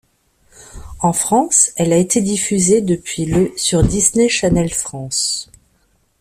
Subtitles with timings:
[1.01, 5.51] En France, elle a été diffusée depuis le sur Disney Channel France.